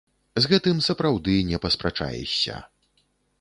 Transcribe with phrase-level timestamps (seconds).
[0.45, 2.57] З гэтым, сапраўды, не паспрачаешся.